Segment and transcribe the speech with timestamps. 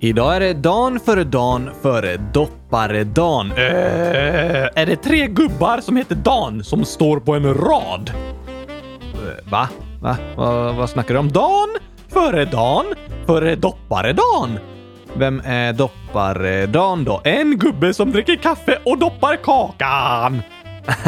[0.00, 3.52] Idag är det dan före dan före dopparedan.
[3.52, 3.56] Äh,
[4.74, 8.12] är det tre gubbar som heter Dan som står på en rad?
[9.14, 9.68] Eh, va?
[10.00, 10.16] Va?
[10.36, 10.72] Va?
[10.72, 11.28] Vad snackar du om?
[11.28, 11.68] Dan
[12.08, 12.84] före dan
[13.26, 14.58] före dopparedan?
[15.14, 17.20] Vem är dopparedan då?
[17.24, 20.42] En gubbe som dricker kaffe och doppar kakan.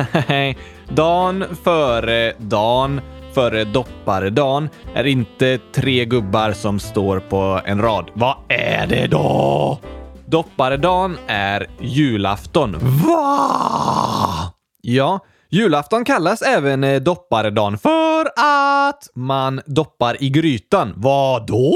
[0.89, 3.01] dan före dan
[3.35, 8.11] före dopparedagen är inte tre gubbar som står på en rad.
[8.15, 9.79] Vad är det då?
[10.27, 12.77] Dopparedagen är julafton.
[12.81, 14.55] Va?
[14.81, 20.93] Ja, julafton kallas även eh, dopparedagen för att man doppar i grytan.
[20.97, 21.75] Vad då?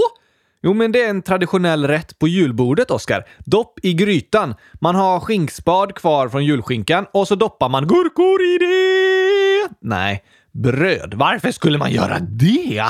[0.63, 3.25] Jo, men det är en traditionell rätt på julbordet, Oskar.
[3.39, 4.55] Dopp i grytan.
[4.81, 9.75] Man har skinkspad kvar från julskinkan och så doppar man gurkor i det.
[9.81, 10.25] Nej,
[10.55, 11.15] bröd.
[11.15, 12.85] Varför skulle man göra det?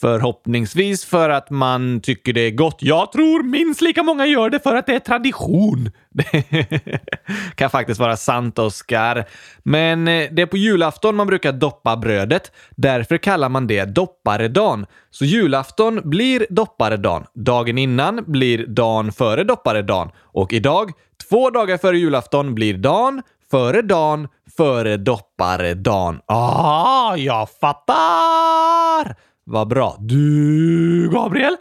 [0.00, 2.76] Förhoppningsvis för att man tycker det är gott.
[2.80, 5.90] Jag tror minst lika många gör det för att det är tradition.
[6.10, 6.44] Det
[7.54, 9.24] kan faktiskt vara sant, Oskar.
[9.62, 12.52] Men eh, det är på julafton man brukar doppa brödet.
[12.76, 14.86] Därför kallar man det dopparedan.
[15.10, 17.24] Så julafton blir dopparedan.
[17.34, 20.10] Dagen innan blir dagen före dopparedan.
[20.18, 20.90] Och idag,
[21.28, 26.20] två dagar före julafton, blir dagen före Dan, före dopparedan.
[26.26, 29.16] Ah, jag fattar!
[29.44, 29.96] Vad bra.
[29.98, 31.56] Du, Gabriel,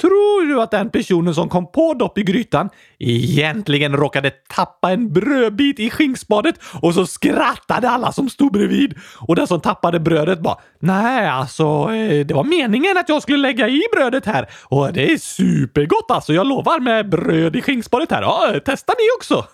[0.00, 5.12] tror du att den personen som kom på dopp i grytan egentligen råkade tappa en
[5.12, 10.40] brödbit i skinksbadet och så skrattade alla som stod bredvid och den som tappade brödet
[10.40, 14.92] bara Nej, alltså, eh, det var meningen att jag skulle lägga i brödet här och
[14.92, 16.32] det är supergott alltså.
[16.32, 18.22] Jag lovar med bröd i skinksbadet här.
[18.22, 19.44] Ja, eh, testa ni också!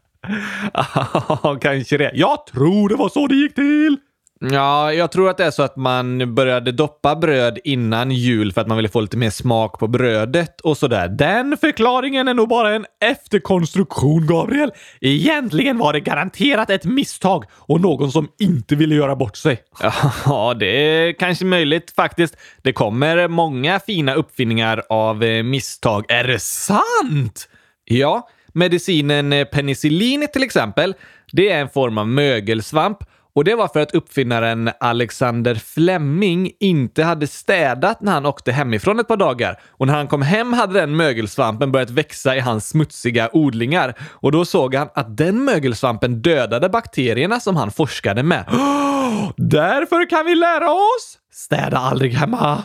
[0.74, 2.10] Ja, kanske det.
[2.14, 3.96] Jag tror det var så det gick till.
[4.40, 8.60] Ja, jag tror att det är så att man började doppa bröd innan jul för
[8.60, 11.08] att man ville få lite mer smak på brödet och sådär.
[11.08, 14.72] Den förklaringen är nog bara en efterkonstruktion, Gabriel.
[15.00, 19.58] Egentligen var det garanterat ett misstag och någon som inte ville göra bort sig.
[20.26, 22.36] Ja, det är kanske möjligt faktiskt.
[22.62, 26.04] Det kommer många fina uppfinningar av eh, misstag.
[26.08, 27.48] Är det sant?
[27.84, 30.94] Ja, medicinen eh, penicillin till exempel.
[31.32, 32.98] Det är en form av mögelsvamp
[33.36, 39.00] och det var för att uppfinnaren Alexander Fleming inte hade städat när han åkte hemifrån
[39.00, 39.60] ett par dagar.
[39.68, 43.94] Och när han kom hem hade den mögelsvampen börjat växa i hans smutsiga odlingar.
[44.00, 48.44] Och då såg han att den mögelsvampen dödade bakterierna som han forskade med.
[48.48, 51.18] Oh, därför kan vi lära oss!
[51.32, 52.64] Städa aldrig hemma.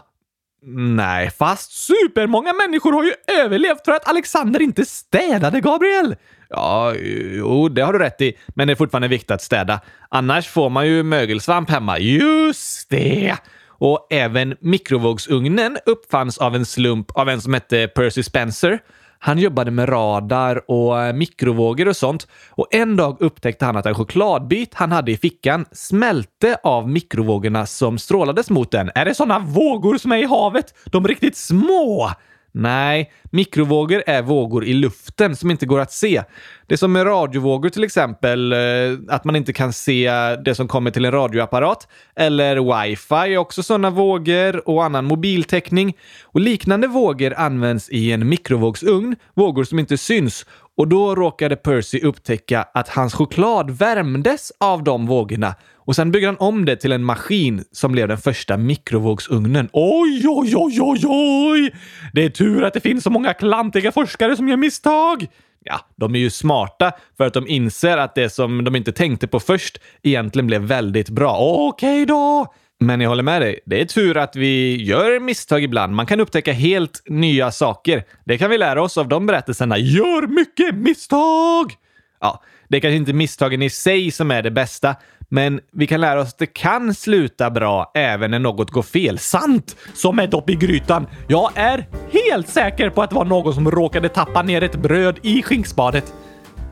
[0.65, 6.15] Nej, fast supermånga människor har ju överlevt för att Alexander inte städade, Gabriel!
[6.49, 6.93] Ja,
[7.37, 8.37] jo, det har du rätt i.
[8.47, 9.79] Men det är fortfarande viktigt att städa.
[10.09, 11.99] Annars får man ju mögelsvamp hemma.
[11.99, 13.35] Just det!
[13.67, 18.79] Och även mikrovågsugnen uppfanns av en slump av en som hette Percy Spencer.
[19.23, 22.27] Han jobbade med radar och eh, mikrovågor och sånt.
[22.49, 27.65] Och en dag upptäckte han att en chokladbit han hade i fickan smälte av mikrovågorna
[27.65, 28.91] som strålades mot den.
[28.95, 30.73] Är det sådana vågor som är i havet?
[30.85, 32.09] De riktigt små?
[32.53, 36.23] Nej, mikrovågor är vågor i luften som inte går att se.
[36.67, 38.59] Det är som med radiovågor till exempel, eh,
[39.07, 40.11] att man inte kan se
[40.45, 41.87] det som kommer till en radioapparat.
[42.15, 45.97] Eller wifi är också sådana vågor och annan mobiltäckning.
[46.23, 50.45] Och liknande vågor används i en mikrovågsugn, vågor som inte syns.
[50.81, 56.27] Och då råkade Percy upptäcka att hans choklad värmdes av de vågorna och sen byggde
[56.27, 59.69] han om det till en maskin som blev den första mikrovågsugnen.
[59.73, 61.75] Oj, oj, oj, oj, oj!
[62.13, 65.27] Det är tur att det finns så många klantiga forskare som gör misstag.
[65.63, 69.27] Ja, de är ju smarta för att de inser att det som de inte tänkte
[69.27, 71.37] på först egentligen blev väldigt bra.
[71.39, 72.53] Okej då!
[72.83, 73.59] Men jag håller med dig.
[73.65, 75.93] Det är tur att vi gör misstag ibland.
[75.95, 78.03] Man kan upptäcka helt nya saker.
[78.25, 79.77] Det kan vi lära oss av de berättelserna.
[79.77, 81.73] Gör mycket misstag!
[82.19, 84.95] Ja, det är kanske inte misstagen i sig som är det bästa,
[85.29, 89.17] men vi kan lära oss att det kan sluta bra även när något går fel.
[89.17, 89.75] Sant!
[89.93, 91.07] Som ett dopp i grytan.
[91.27, 95.19] Jag är helt säker på att det var någon som råkade tappa ner ett bröd
[95.21, 96.13] i skinkspadet.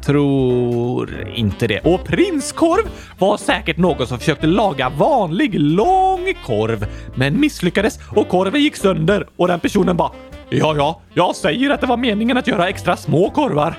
[0.01, 1.79] Tror inte det.
[1.79, 6.85] Och prinskorv var säkert någon som försökte laga vanlig lång korv,
[7.15, 10.11] men misslyckades och korven gick sönder och den personen bara
[10.51, 13.77] Ja, ja, jag säger att det var meningen att göra extra små korvar.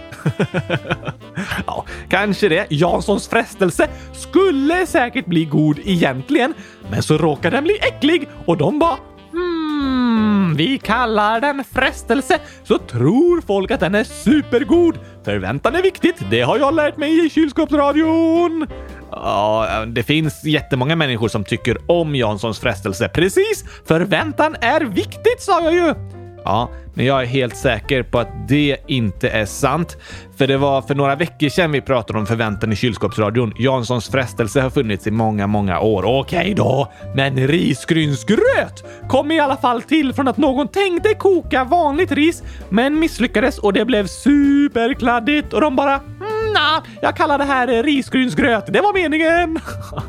[1.67, 2.67] ja, kanske det.
[2.71, 6.55] Janssons frestelse skulle säkert bli god egentligen,
[6.91, 8.97] men så råkade den bli äcklig och de bara
[9.33, 14.99] Hmm, vi kallar den frestelse, så tror folk att den är supergod.
[15.25, 18.67] Förväntan är viktigt, det har jag lärt mig i kylskåpsradion.
[19.11, 23.09] Ja, det finns jättemånga människor som tycker om Janssons frestelse.
[23.09, 23.65] Precis!
[23.87, 26.20] Förväntan är viktigt, sa jag ju!
[26.45, 29.97] Ja, men jag är helt säker på att det inte är sant.
[30.39, 33.53] För det var för några veckor sedan vi pratade om förväntan i kylskåpsradion.
[33.59, 36.05] Janssons frestelse har funnits i många, många år.
[36.05, 42.13] Okej då, men risgrynsgröt kom i alla fall till från att någon tänkte koka vanligt
[42.13, 47.45] ris, men misslyckades och det blev superkladdigt och de bara mm, Nja, jag kallar det
[47.45, 48.73] här risgrynsgröt.
[48.73, 49.59] Det var meningen.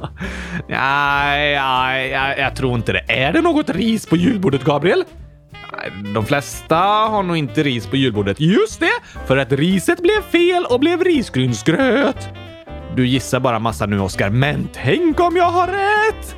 [0.67, 3.05] nej, nej, jag, jag tror inte det.
[3.07, 5.03] Är det något ris på julbordet, Gabriel?
[6.13, 8.39] De flesta har nog inte ris på julbordet.
[8.39, 8.91] Just det!
[9.27, 12.29] För att riset blev fel och blev risgrynsgröt.
[12.95, 14.29] Du gissar bara massa nu, Oskar.
[14.29, 16.35] Men tänk om jag har rätt!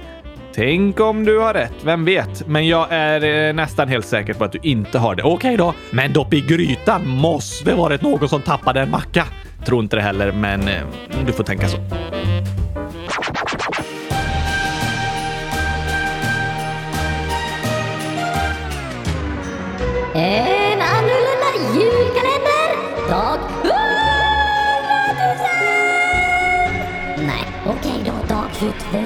[0.56, 2.48] Tänk om du har rätt, vem vet?
[2.48, 5.24] Men jag är eh, nästan helt säker på att du inte har det.
[5.24, 9.26] Okej då, men dopp i grytan måste varit någon som tappade en macka.
[9.66, 10.82] Tror inte det heller, men eh,
[11.26, 11.78] du får tänka så.
[20.16, 22.70] En annorlunda julkalender,
[23.10, 23.74] dag 100
[27.18, 27.26] 000!
[27.28, 28.98] Nej, okej då, dag 22.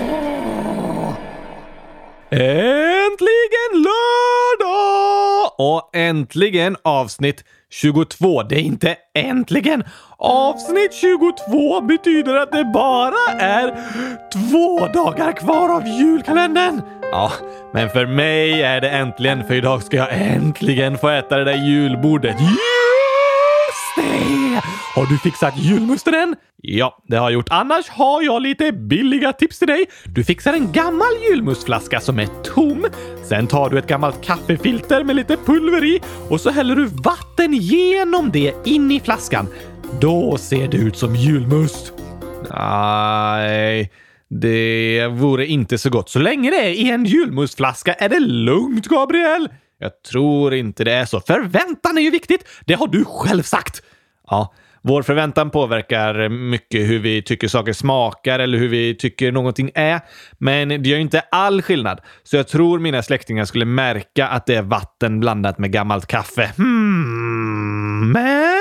[2.29, 5.51] Äntligen lördag!
[5.57, 8.43] Och äntligen avsnitt 22.
[8.43, 9.83] Det är inte äntligen.
[10.17, 13.75] Avsnitt 22 betyder att det bara är
[14.33, 16.81] två dagar kvar av julkalendern.
[17.11, 17.31] Ja,
[17.73, 21.67] men för mig är det äntligen, för idag ska jag äntligen få äta det där
[21.67, 22.35] julbordet.
[22.39, 24.61] Just det!
[24.95, 26.35] Har du fixat julmusten än?
[26.61, 27.49] Ja, det har jag gjort.
[27.49, 29.85] Annars har jag lite billiga tips till dig.
[30.05, 32.85] Du fixar en gammal julmustflaska som är tom.
[33.23, 37.53] Sen tar du ett gammalt kaffefilter med lite pulver i och så häller du vatten
[37.53, 39.47] genom det in i flaskan.
[40.01, 41.93] Då ser det ut som julmust.
[42.51, 43.91] Nej,
[44.29, 46.09] det vore inte så gott.
[46.09, 49.49] Så länge det är i en julmustflaska är det lugnt, Gabriel.
[49.79, 51.19] Jag tror inte det är så.
[51.19, 52.47] Förväntan är ju viktigt.
[52.65, 53.81] Det har du själv sagt.
[54.29, 59.71] Ja, vår förväntan påverkar mycket hur vi tycker saker smakar eller hur vi tycker någonting
[59.75, 60.01] är.
[60.37, 62.01] Men det gör inte all skillnad.
[62.23, 66.51] Så jag tror mina släktingar skulle märka att det är vatten blandat med gammalt kaffe.
[66.57, 68.56] Hmm, men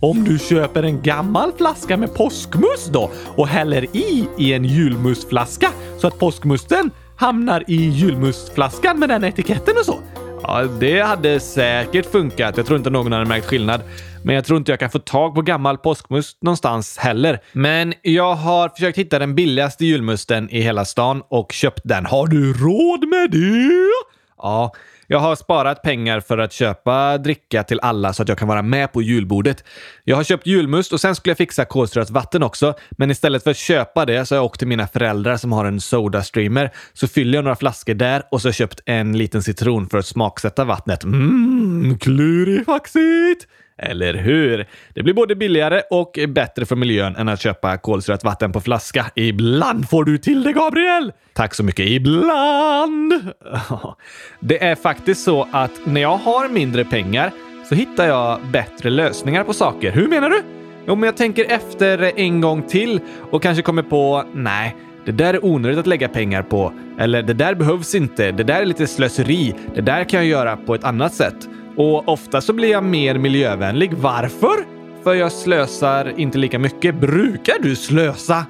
[0.00, 5.70] om du köper en gammal flaska med påskmust då och häller i i en julmustflaska
[5.98, 10.00] så att påskmusten hamnar i julmustflaskan med den etiketten och så.
[10.42, 12.56] Ja, det hade säkert funkat.
[12.56, 13.80] Jag tror inte någon hade märkt skillnad.
[14.24, 17.40] Men jag tror inte jag kan få tag på gammal påskmust någonstans heller.
[17.52, 22.06] Men jag har försökt hitta den billigaste julmusten i hela stan och köpt den.
[22.06, 23.90] Har du råd med det?
[24.36, 24.72] Ja,
[25.12, 28.62] jag har sparat pengar för att köpa dricka till alla så att jag kan vara
[28.62, 29.64] med på julbordet.
[30.04, 32.74] Jag har köpt julmust och sen skulle jag fixa kolsyrat vatten också.
[32.90, 35.64] Men istället för att köpa det så har jag åkt till mina föräldrar som har
[35.64, 36.70] en Soda-streamer.
[36.92, 39.98] Så fyller jag några flaskor där och så har jag köpt en liten citron för
[39.98, 41.04] att smaksätta vattnet.
[41.04, 43.46] Mmm, klurifaxigt!
[43.82, 44.66] Eller hur?
[44.94, 49.06] Det blir både billigare och bättre för miljön än att köpa kolsyrat vatten på flaska.
[49.14, 51.12] Ibland får du till det, Gabriel!
[51.32, 51.86] Tack så mycket.
[51.86, 53.12] Ibland!
[54.40, 57.32] Det är faktiskt så att när jag har mindre pengar
[57.68, 59.90] så hittar jag bättre lösningar på saker.
[59.90, 60.42] Hur menar du?
[60.86, 63.00] Jo, men jag tänker efter en gång till
[63.30, 66.72] och kanske kommer på nej, det där är onödigt att lägga pengar på.
[66.98, 68.30] Eller det där behövs inte.
[68.30, 69.54] Det där är lite slöseri.
[69.74, 71.48] Det där kan jag göra på ett annat sätt.
[71.76, 73.92] Och ofta så blir jag mer miljövänlig.
[73.94, 74.64] Varför?
[75.02, 76.94] För jag slösar inte lika mycket.
[77.00, 78.46] Brukar du slösa?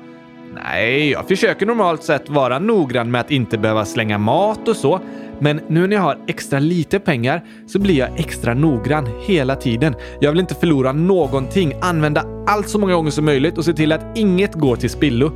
[0.55, 5.01] Nej, jag försöker normalt sett vara noggrann med att inte behöva slänga mat och så.
[5.39, 9.95] Men nu när jag har extra lite pengar så blir jag extra noggrann hela tiden.
[10.21, 13.93] Jag vill inte förlora någonting, använda allt så många gånger som möjligt och se till
[13.93, 15.33] att inget går till spillo.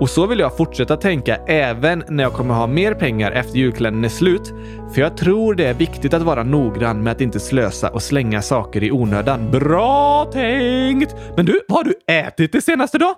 [0.00, 4.04] Och så vill jag fortsätta tänka även när jag kommer ha mer pengar efter julkalendern
[4.04, 4.52] är slut.
[4.94, 8.42] För jag tror det är viktigt att vara noggrann med att inte slösa och slänga
[8.42, 9.50] saker i onödan.
[9.50, 11.16] Bra tänkt!
[11.36, 13.14] Men du, vad har du ätit det senaste då?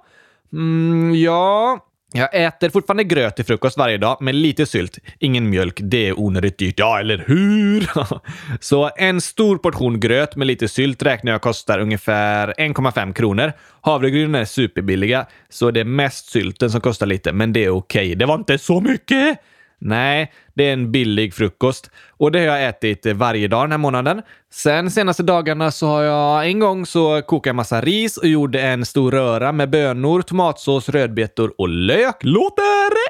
[0.53, 1.79] Mm, ja,
[2.17, 4.99] jag äter fortfarande gröt till frukost varje dag med lite sylt.
[5.19, 6.79] Ingen mjölk, det är onödigt dyrt.
[6.79, 7.91] Ja, eller hur?
[8.61, 13.53] så en stor portion gröt med lite sylt räknar jag kostar ungefär 1,5 kronor.
[13.81, 18.07] Havregrynen är superbilliga, så det är mest sylten som kostar lite, men det är okej.
[18.07, 18.15] Okay.
[18.15, 19.39] Det var inte så mycket!
[19.79, 23.71] Nej, det är en billig frukost och det har jag ätit eh, varje dag den
[23.71, 24.23] här månaden.
[24.53, 28.61] Sen senaste dagarna så har jag en gång så kokat en massa ris och gjorde
[28.61, 32.17] en stor röra med bönor, tomatsås, rödbetor och lök.
[32.21, 32.63] Låter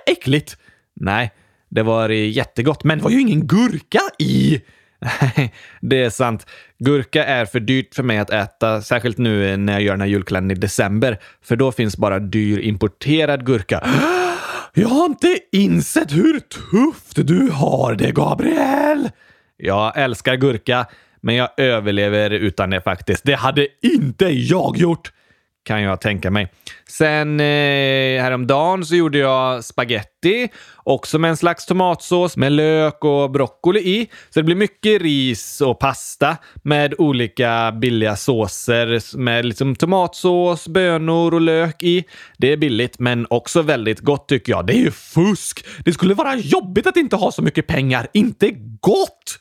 [0.06, 0.56] äckligt!
[1.00, 1.32] Nej,
[1.68, 4.60] det var eh, jättegott, men det var ju ingen gurka i!
[5.00, 6.46] Nej, det är sant.
[6.78, 10.08] Gurka är för dyrt för mig att äta, särskilt nu när jag gör den här
[10.08, 13.86] julkalendern i december, för då finns bara dyr importerad gurka.
[14.78, 19.10] Jag har inte insett hur tufft du har det, Gabriel!
[19.56, 20.86] Jag älskar gurka,
[21.20, 23.24] men jag överlever utan det faktiskt.
[23.24, 25.12] Det hade inte jag gjort!
[25.66, 26.48] Kan jag tänka mig.
[26.88, 33.30] Sen eh, häromdagen så gjorde jag spaghetti, också med en slags tomatsås med lök och
[33.30, 34.10] broccoli i.
[34.30, 41.34] Så det blir mycket ris och pasta med olika billiga såser med liksom tomatsås, bönor
[41.34, 42.04] och lök i.
[42.38, 44.66] Det är billigt, men också väldigt gott tycker jag.
[44.66, 45.66] Det är ju fusk!
[45.84, 48.08] Det skulle vara jobbigt att inte ha så mycket pengar.
[48.12, 49.38] Inte gott!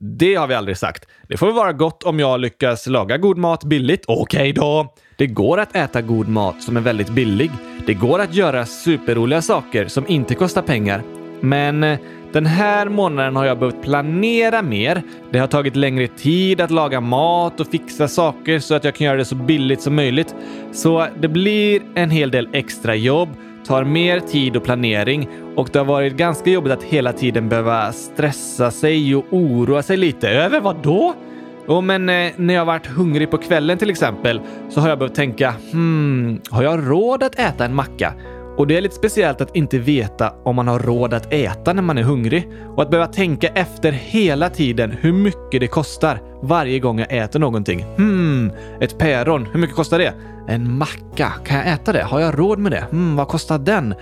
[0.00, 1.08] Det har vi aldrig sagt.
[1.28, 4.04] Det får väl vara gott om jag lyckas laga god mat billigt.
[4.06, 4.94] Okej okay då!
[5.16, 7.50] Det går att äta god mat som är väldigt billig.
[7.86, 11.02] Det går att göra superroliga saker som inte kostar pengar.
[11.40, 11.98] Men eh,
[12.32, 15.02] den här månaden har jag behövt planera mer.
[15.30, 19.04] Det har tagit längre tid att laga mat och fixa saker så att jag kan
[19.04, 20.34] göra det så billigt som möjligt.
[20.72, 23.28] Så det blir en hel del extra jobb,
[23.68, 27.92] tar mer tid och planering och det har varit ganska jobbigt att hela tiden behöva
[27.92, 30.28] stressa sig och oroa sig lite.
[30.28, 31.14] Över vad då?
[31.68, 35.14] Jo, men eh, när jag varit hungrig på kvällen till exempel så har jag behövt
[35.14, 38.14] tänka, hmm, har jag råd att äta en macka?
[38.58, 41.82] Och det är lite speciellt att inte veta om man har råd att äta när
[41.82, 46.78] man är hungrig och att behöva tänka efter hela tiden hur mycket det kostar varje
[46.78, 47.84] gång jag äter någonting.
[47.96, 50.14] Hmm, ett päron, hur mycket kostar det?
[50.48, 52.02] En macka, kan jag äta det?
[52.02, 52.84] Har jag råd med det?
[52.90, 53.94] Hmm, vad kostar den?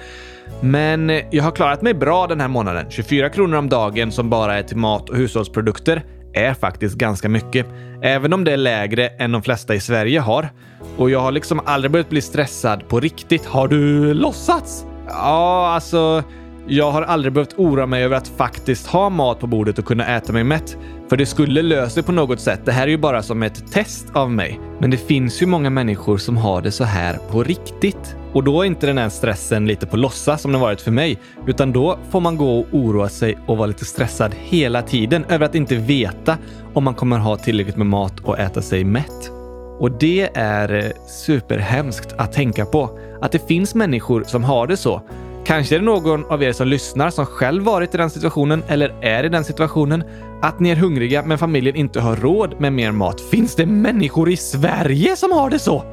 [0.61, 2.87] Men jag har klarat mig bra den här månaden.
[2.89, 6.05] 24 kronor om dagen som bara är till mat och hushållsprodukter
[6.37, 7.67] är faktiskt ganska mycket.
[8.03, 10.49] Även om det är lägre än de flesta i Sverige har.
[10.97, 13.47] Och jag har liksom aldrig börjat bli stressad på riktigt.
[13.47, 14.85] Har du låtsats?
[15.09, 16.23] Ja, alltså
[16.69, 20.17] jag har aldrig behövt oroa mig över att faktiskt ha mat på bordet och kunna
[20.17, 20.77] äta mig mätt.
[21.09, 22.61] För det skulle lösa sig på något sätt.
[22.65, 24.61] Det här är ju bara som ett test av mig.
[24.79, 28.17] Men det finns ju många människor som har det så här på riktigt.
[28.37, 31.19] Och då är inte den här stressen lite på låtsas som den varit för mig,
[31.47, 35.47] utan då får man gå och oroa sig och vara lite stressad hela tiden över
[35.47, 36.39] att inte veta
[36.75, 39.31] om man kommer ha tillräckligt med mat och äta sig mätt.
[39.79, 42.99] Och det är eh, superhemskt att tänka på.
[43.21, 45.03] Att det finns människor som har det så.
[45.45, 48.95] Kanske är det någon av er som lyssnar som själv varit i den situationen eller
[49.03, 50.05] är i den situationen.
[50.43, 53.21] Att ni är hungriga men familjen inte har råd med mer mat.
[53.21, 55.85] Finns det människor i Sverige som har det så?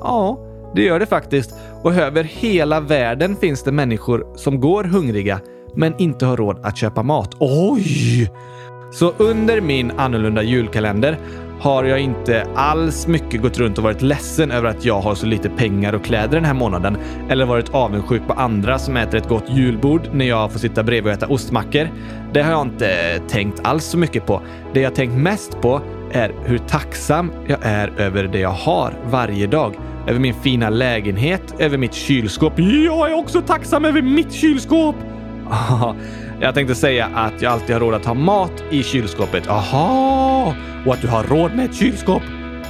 [0.00, 1.54] Ja, det gör det faktiskt.
[1.82, 5.40] Och över hela världen finns det människor som går hungriga
[5.74, 7.36] men inte har råd att köpa mat.
[7.38, 8.30] Oj!
[8.92, 11.18] Så under min annorlunda julkalender
[11.60, 15.26] har jag inte alls mycket gått runt och varit ledsen över att jag har så
[15.26, 16.96] lite pengar och kläder den här månaden
[17.28, 21.12] eller varit avundsjuk på andra som äter ett gott julbord när jag får sitta bredvid
[21.12, 21.88] och äta ostmackor.
[22.32, 24.42] Det har jag inte tänkt alls så mycket på.
[24.74, 25.80] Det jag tänkt mest på
[26.12, 29.74] är hur tacksam jag är över det jag har varje dag.
[30.08, 32.52] Över min fina lägenhet, över mitt kylskåp.
[32.56, 34.96] Jag är också tacksam över mitt kylskåp!
[36.40, 39.48] Jag tänkte säga att jag alltid har råd att ha mat i kylskåpet.
[39.48, 40.54] Aha!
[40.86, 42.22] Och att du har råd med ett kylskåp.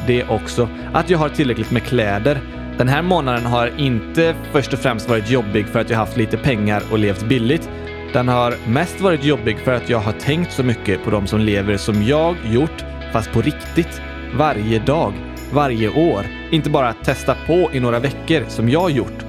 [0.07, 0.69] Det också.
[0.93, 2.41] Att jag har tillräckligt med kläder.
[2.79, 6.37] Den här månaden har inte först och främst varit jobbig för att jag haft lite
[6.37, 7.71] pengar och levt billigt.
[8.13, 11.41] Den har mest varit jobbig för att jag har tänkt så mycket på de som
[11.41, 14.01] lever som jag gjort, fast på riktigt.
[14.37, 15.13] Varje dag,
[15.53, 16.27] varje år.
[16.51, 19.25] Inte bara testa på i några veckor som jag gjort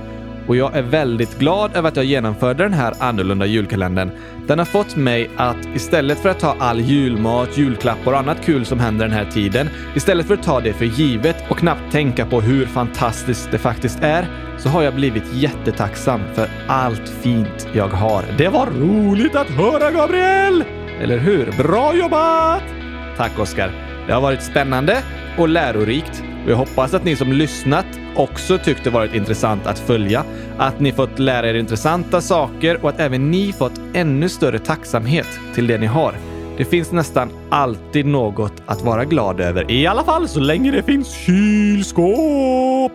[0.47, 4.11] och jag är väldigt glad över att jag genomförde den här annorlunda julkalendern.
[4.47, 8.65] Den har fått mig att istället för att ta all julmat, julklappar och annat kul
[8.65, 12.25] som händer den här tiden, istället för att ta det för givet och knappt tänka
[12.25, 14.25] på hur fantastiskt det faktiskt är,
[14.57, 18.23] så har jag blivit jättetacksam för allt fint jag har.
[18.38, 20.63] Det var roligt att höra, Gabriel!
[21.01, 21.51] Eller hur?
[21.57, 22.80] Bra jobbat!
[23.17, 23.71] Tack, Oskar.
[24.07, 25.03] Det har varit spännande
[25.37, 30.23] och lärorikt Vi jag hoppas att ni som lyssnat också tyckte varit intressant att följa,
[30.57, 35.27] att ni fått lära er intressanta saker och att även ni fått ännu större tacksamhet
[35.55, 36.15] till det ni har.
[36.57, 40.83] Det finns nästan alltid något att vara glad över, i alla fall så länge det
[40.83, 42.91] finns kylskåp.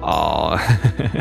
[0.00, 0.60] Ja,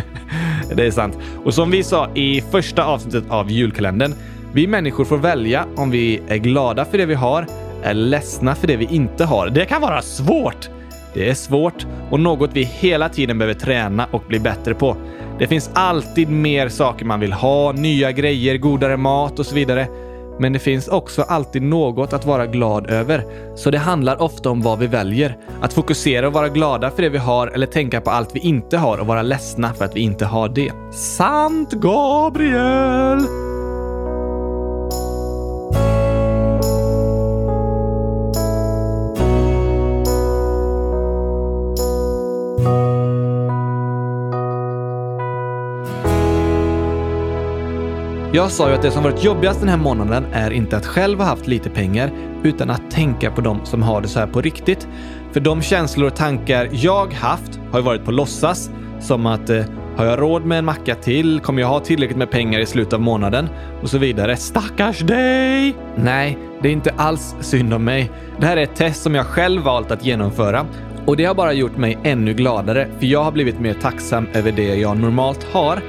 [0.75, 1.17] det är sant.
[1.43, 4.13] Och som vi sa i första avsnittet av julkalendern,
[4.53, 7.45] vi människor får välja om vi är glada för det vi har
[7.85, 9.49] är ledsna för det vi inte har.
[9.49, 10.69] Det kan vara svårt!
[11.13, 14.97] Det är svårt och något vi hela tiden behöver träna och bli bättre på.
[15.39, 19.87] Det finns alltid mer saker man vill ha, nya grejer, godare mat och så vidare.
[20.39, 23.23] Men det finns också alltid något att vara glad över.
[23.55, 25.37] Så det handlar ofta om vad vi väljer.
[25.61, 28.77] Att fokusera och vara glada för det vi har eller tänka på allt vi inte
[28.77, 30.71] har och vara ledsna för att vi inte har det.
[30.91, 33.44] Sant, Gabriel!
[48.45, 51.19] Jag sa ju att det som varit jobbigast den här månaden är inte att själv
[51.19, 52.11] ha haft lite pengar,
[52.43, 54.87] utan att tänka på de som har det så här på riktigt.
[55.31, 59.63] För de känslor och tankar jag haft har ju varit på låtsas, som att eh,
[59.97, 61.39] har jag råd med en macka till?
[61.39, 63.49] Kommer jag ha tillräckligt med pengar i slutet av månaden?
[63.81, 64.37] Och så vidare.
[64.37, 65.75] Stackars dig!
[65.95, 68.11] Nej, det är inte alls synd om mig.
[68.39, 70.65] Det här är ett test som jag själv valt att genomföra
[71.05, 74.51] och det har bara gjort mig ännu gladare för jag har blivit mer tacksam över
[74.51, 75.81] det jag normalt har.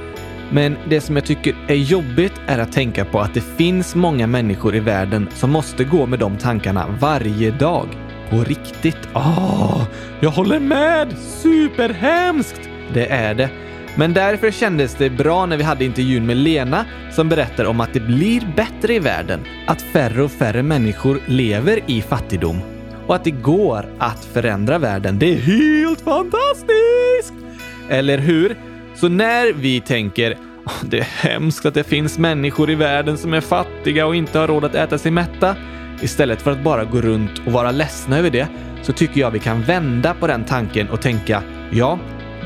[0.50, 4.26] Men det som jag tycker är jobbigt är att tänka på att det finns många
[4.26, 7.88] människor i världen som måste gå med de tankarna varje dag.
[8.30, 9.08] På riktigt.
[9.14, 9.82] Åh,
[10.20, 11.18] jag håller med!
[11.18, 12.60] Superhemskt!
[12.94, 13.50] Det är det.
[13.98, 17.92] Men därför kändes det bra när vi hade intervjun med Lena som berättar om att
[17.92, 19.40] det blir bättre i världen.
[19.66, 22.60] Att färre och färre människor lever i fattigdom.
[23.06, 25.18] Och att det går att förändra världen.
[25.18, 27.34] Det är helt fantastiskt!
[27.88, 28.56] Eller hur?
[28.96, 30.38] Så när vi tänker
[30.82, 34.48] det är hemskt att det finns människor i världen som är fattiga och inte har
[34.48, 35.56] råd att äta sig mätta.
[36.02, 38.48] Istället för att bara gå runt och vara ledsna över det
[38.82, 41.98] så tycker jag vi kan vända på den tanken och tänka ja,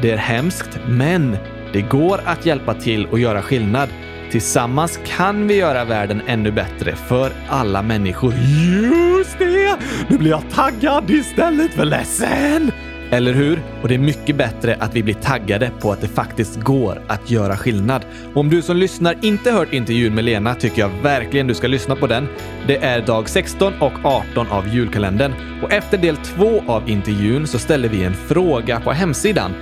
[0.02, 1.36] det är hemskt, men
[1.72, 3.88] det går att hjälpa till och göra skillnad.
[4.30, 8.34] Tillsammans kan vi göra världen ännu bättre för alla människor.
[8.34, 9.76] Just det!
[10.08, 12.72] Nu blir jag taggad istället för ledsen!
[13.10, 13.62] Eller hur?
[13.82, 17.30] Och det är mycket bättre att vi blir taggade på att det faktiskt går att
[17.30, 18.04] göra skillnad.
[18.34, 21.66] Och om du som lyssnar inte hört intervjun med Lena tycker jag verkligen du ska
[21.66, 22.28] lyssna på den.
[22.66, 25.32] Det är dag 16 och 18 av julkalendern.
[25.62, 29.54] Och efter del 2 av intervjun så ställer vi en fråga på hemsidan.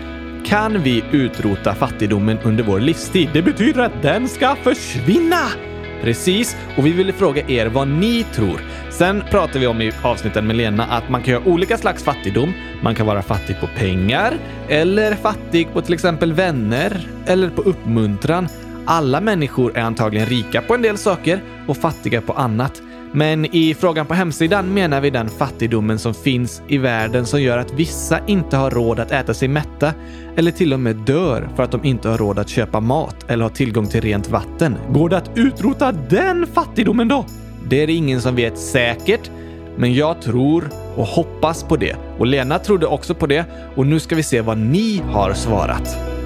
[0.46, 3.30] Kan vi utrota fattigdomen under vår livstid?
[3.32, 5.46] Det betyder att den ska försvinna!
[6.02, 8.60] Precis, och vi ville fråga er vad ni tror.
[8.90, 12.52] Sen pratade vi om i avsnitten med Lena att man kan göra olika slags fattigdom.
[12.82, 14.38] Man kan vara fattig på pengar,
[14.68, 18.48] eller fattig på till exempel vänner, eller på uppmuntran.
[18.86, 22.82] Alla människor är antagligen rika på en del saker och fattiga på annat.
[23.12, 27.58] Men i frågan på hemsidan menar vi den fattigdomen som finns i världen som gör
[27.58, 29.94] att vissa inte har råd att äta sig mätta
[30.36, 33.42] eller till och med dör för att de inte har råd att köpa mat eller
[33.42, 34.76] ha tillgång till rent vatten.
[34.92, 37.26] Går det att utrota den fattigdomen då?
[37.68, 39.30] Det är det ingen som vet säkert,
[39.76, 40.64] men jag tror
[40.96, 41.96] och hoppas på det.
[42.18, 43.44] Och Lena trodde också på det
[43.74, 46.17] och nu ska vi se vad ni har svarat.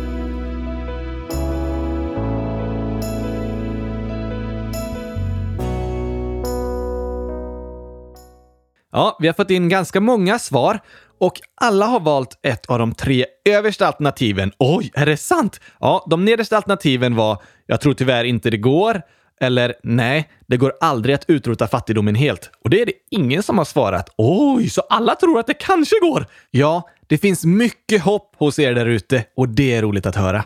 [8.92, 10.80] Ja, vi har fått in ganska många svar
[11.20, 14.52] och alla har valt ett av de tre översta alternativen.
[14.58, 15.60] Oj, är det sant?
[15.80, 19.02] Ja, de nedersta alternativen var “Jag tror tyvärr inte det går”
[19.40, 22.50] eller “Nej, det går aldrig att utrota fattigdomen helt”.
[22.64, 24.08] Och det är det ingen som har svarat.
[24.16, 26.26] Oj, så alla tror att det kanske går?
[26.50, 30.44] Ja, det finns mycket hopp hos er där ute och det är roligt att höra.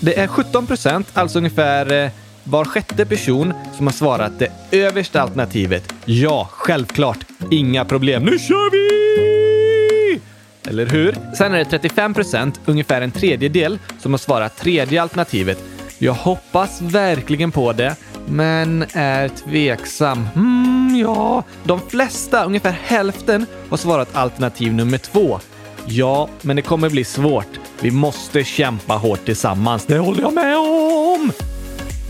[0.00, 2.10] Det är 17 procent, alltså ungefär eh,
[2.44, 5.94] var sjätte person som har svarat det översta alternativet.
[6.04, 7.18] Ja, självklart.
[7.50, 8.24] Inga problem.
[8.24, 10.20] Nu kör vi!
[10.68, 11.16] Eller hur?
[11.38, 15.64] Sen är det 35 procent, ungefär en tredjedel, som har svarat tredje alternativet.
[15.98, 20.28] Jag hoppas verkligen på det, men är tveksam.
[20.36, 21.44] Mm, ja.
[21.64, 25.40] De flesta, ungefär hälften, har svarat alternativ nummer två.
[25.86, 27.60] Ja, men det kommer bli svårt.
[27.80, 29.86] Vi måste kämpa hårt tillsammans.
[29.86, 31.32] Det håller jag med om!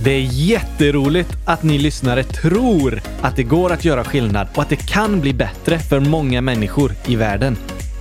[0.07, 4.69] Det är jätteroligt att ni lyssnare tror att det går att göra skillnad och att
[4.69, 7.57] det kan bli bättre för många människor i världen.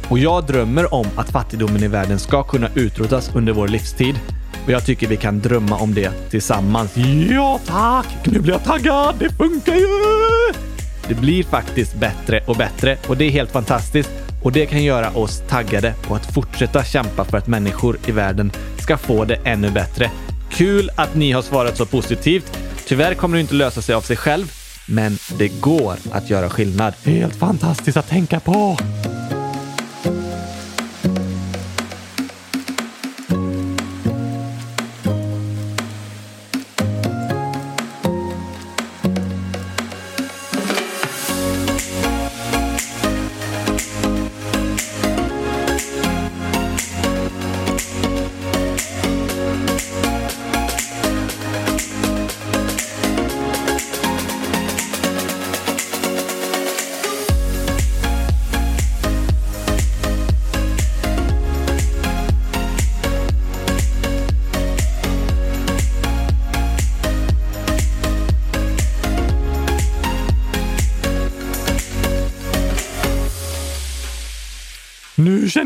[0.10, 4.16] Och jag drömmer om att fattigdomen i världen ska kunna utrotas under vår livstid.
[4.66, 6.98] Och jag tycker vi kan drömma om det tillsammans.
[7.30, 8.08] Ja tack!
[8.26, 9.16] Nu blir jag taggad!
[9.20, 9.88] Det funkar ju!
[11.08, 14.12] Det blir faktiskt bättre och bättre och det är helt fantastiskt.
[14.44, 18.52] Och det kan göra oss taggade på att fortsätta kämpa för att människor i världen
[18.80, 20.12] ska få det ännu bättre.
[20.50, 22.58] Kul att ni har svarat så positivt.
[22.86, 24.52] Tyvärr kommer det inte lösa sig av sig själv,
[24.88, 26.94] men det går att göra skillnad.
[27.04, 28.78] Helt fantastiskt att tänka på!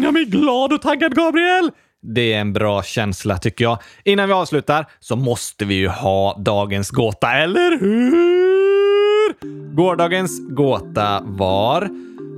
[0.10, 1.72] Jag mig glad och taggad, Gabriel!
[2.02, 3.78] Det är en bra känsla tycker jag.
[4.04, 9.36] Innan vi avslutar så måste vi ju ha dagens gåta, eller hur?
[9.76, 11.90] Gårdagens gåta var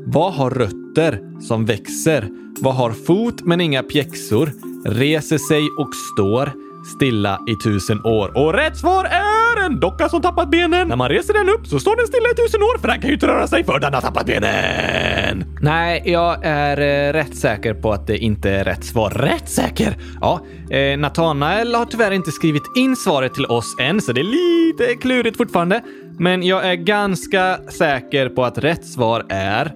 [0.06, 2.28] Vad har rötter som växer?
[2.62, 4.52] Vad har fot men inga pjäxor?
[4.86, 6.52] Reser sig och står
[6.96, 8.38] stilla i tusen år.
[8.38, 10.88] Och rätt svar är en docka som tappat benen.
[10.88, 13.08] När man reser den upp så står den stilla i tusen år för den kan
[13.08, 15.11] ju inte röra sig för den har tappat benen.
[15.62, 19.10] Nej, jag är eh, rätt säker på att det inte är rätt svar.
[19.10, 19.98] Rätt säker?
[20.22, 24.24] Ja, eh, Nathanael har tyvärr inte skrivit in svaret till oss än, så det är
[24.24, 25.82] lite klurigt fortfarande.
[26.20, 29.72] Men jag är ganska säker på att rätt svar är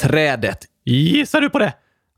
[0.00, 0.58] trädet.
[0.84, 1.72] Gissar du på det?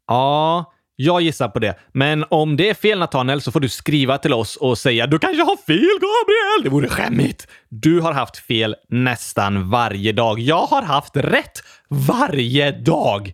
[0.07, 1.75] Ja, jag gissar på det.
[1.93, 5.19] Men om det är fel Nathaniel så får du skriva till oss och säga du
[5.19, 6.65] kanske har fel Gabriel.
[6.65, 7.49] Det vore skämmigt.
[7.69, 10.41] Du har haft fel nästan varje dag.
[10.41, 13.33] Jag har haft rätt varje dag.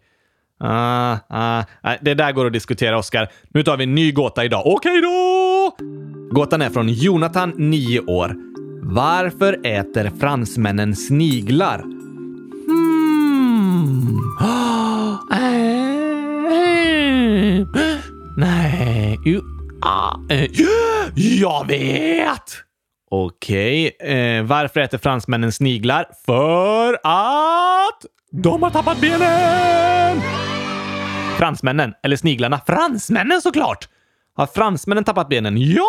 [0.65, 1.65] Uh, uh,
[2.01, 3.29] det där går att diskutera, Oskar.
[3.49, 4.63] Nu tar vi en ny gåta idag.
[4.67, 5.77] Okej då!
[6.31, 8.37] Gåtan är från Jonathan, 9 år.
[8.83, 11.83] Varför äter fransmännen sniglar?
[12.67, 14.76] Hmm.
[18.37, 19.19] Nej.
[19.25, 19.41] Jo.
[19.83, 20.51] Ah, eh,
[21.15, 22.43] jag vet!
[23.11, 23.97] Okej.
[24.01, 26.07] Eh, varför äter fransmännen sniglar?
[26.27, 28.07] För att
[28.43, 30.21] de har tappat benen!
[31.39, 32.61] Fransmännen, eller sniglarna.
[32.67, 33.89] Fransmännen såklart!
[34.35, 35.55] Har fransmännen tappat benen?
[35.59, 35.87] Ja!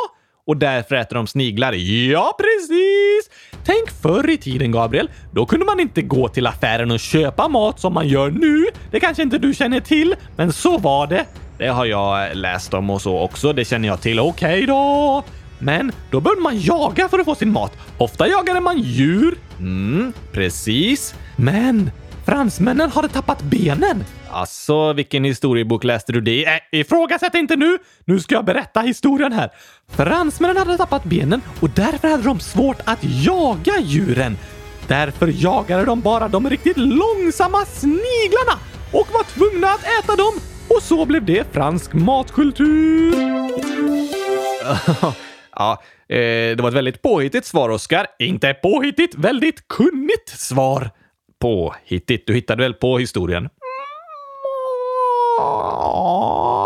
[0.47, 1.73] Och därför äter de sniglar?
[1.73, 3.29] Ja, precis!
[3.65, 5.10] Tänk förr i tiden, Gabriel.
[5.31, 8.65] Då kunde man inte gå till affären och köpa mat som man gör nu.
[8.91, 11.25] Det kanske inte du känner till, men så var det.
[11.57, 13.53] Det har jag läst om och så också.
[13.53, 14.19] Det känner jag till.
[14.19, 15.23] Okej okay då.
[15.60, 17.77] Men då behövde man jaga för att få sin mat.
[17.97, 19.36] Ofta jagade man djur.
[19.60, 21.15] Mm, precis.
[21.36, 21.91] Men
[22.25, 24.03] fransmännen hade tappat benen.
[24.32, 26.46] Alltså, vilken historiebok läste du det i?
[26.46, 27.78] Äh, ifrågasätt inte nu!
[28.06, 29.50] Nu ska jag berätta historien här.
[29.88, 34.38] Fransmännen hade tappat benen och därför hade de svårt att jaga djuren.
[34.88, 38.60] Därför jagade de bara de riktigt långsamma sniglarna
[38.92, 40.34] och var tvungna att äta dem.
[40.70, 43.16] Och så blev det fransk matkultur.
[45.56, 48.08] ja, eh, det var ett väldigt påhittigt svar, Oskar.
[48.20, 50.90] Inte påhittigt, väldigt kunnigt svar.
[51.40, 52.28] Påhittigt?
[52.28, 53.50] Du hittade väl på historien?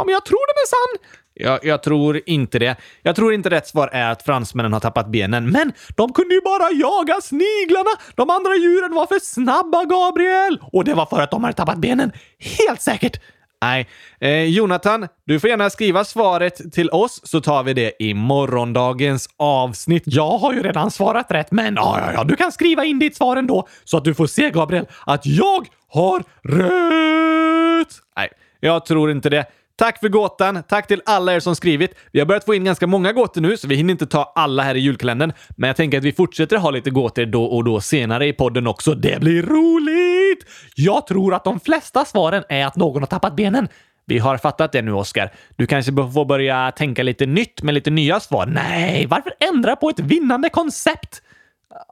[0.06, 1.18] Men jag tror den är sann.
[1.34, 2.76] Jag, jag, tror inte det.
[3.04, 6.42] Jag tror inte rätt svar är att fransmännen har tappat benen, men de kunde ju
[6.42, 7.90] bara jaga sniglarna.
[8.16, 10.60] De andra djuren var för snabba, Gabriel!
[10.72, 12.12] Och det var för att de hade tappat benen.
[12.40, 13.20] Helt säkert!
[13.62, 13.88] Nej.
[14.20, 19.30] Eh, Jonathan, du får gärna skriva svaret till oss så tar vi det i morgondagens
[19.38, 20.04] avsnitt.
[20.06, 23.16] Jag har ju redan svarat rätt, men ja, ja, ja, du kan skriva in ditt
[23.16, 27.96] svar ändå så att du får se, Gabriel, att jag har rätt!
[28.18, 28.30] Nej,
[28.62, 29.46] jag tror inte det.
[29.76, 30.64] Tack för gåtan.
[30.68, 31.96] Tack till alla er som skrivit.
[32.12, 34.64] Vi har börjat få in ganska många gåtor nu, så vi hinner inte ta alla
[34.64, 35.34] här i julkalendern.
[35.50, 38.68] Men jag tänker att vi fortsätter ha lite gåtor då och då senare i podden
[38.68, 38.96] också.
[38.96, 40.46] Det blir roligt!
[40.76, 43.68] Jag tror att de flesta svaren är att någon har tappat benen.
[44.06, 45.32] Vi har fattat det nu, Oskar.
[45.56, 48.46] Du kanske får börja tänka lite nytt med lite nya svar.
[48.46, 51.22] Nej, varför ändra på ett vinnande koncept?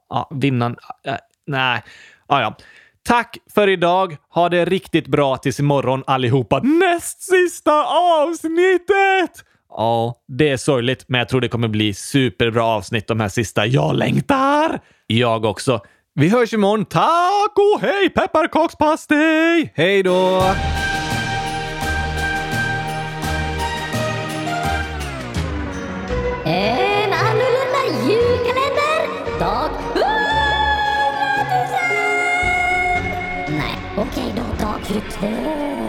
[0.08, 0.78] Ja, vinnande...
[1.06, 1.14] Äh,
[1.46, 1.82] nej.
[2.28, 2.56] Ja, ja.
[3.10, 4.16] Tack för idag.
[4.34, 6.60] Ha det riktigt bra tills imorgon allihopa.
[6.60, 7.84] Näst sista
[8.22, 9.44] avsnittet!
[9.70, 13.66] Ja, det är sorgligt, men jag tror det kommer bli superbra avsnitt de här sista.
[13.66, 14.80] Jag längtar!
[15.06, 15.80] Jag också.
[16.14, 16.84] Vi hörs imorgon.
[16.84, 19.72] Tack och hej pepparkakspastej!
[19.74, 20.42] Hej då!
[35.08, 35.79] 000!